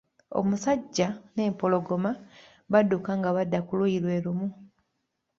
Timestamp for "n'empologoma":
1.33-2.11